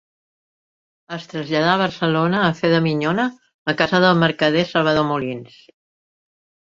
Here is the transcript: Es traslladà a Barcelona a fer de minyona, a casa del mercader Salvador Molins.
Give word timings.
Es 1.17 1.27
traslladà 1.33 1.67
a 1.73 1.81
Barcelona 1.81 2.39
a 2.45 2.49
fer 2.61 2.71
de 2.73 2.79
minyona, 2.87 3.27
a 3.75 3.79
casa 3.83 4.01
del 4.07 4.17
mercader 4.25 4.65
Salvador 4.71 5.07
Molins. 5.11 5.61